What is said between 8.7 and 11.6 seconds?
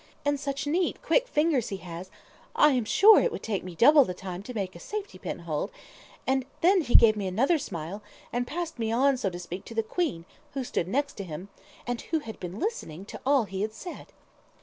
me on, so to speak, to the Queen, who stood next him,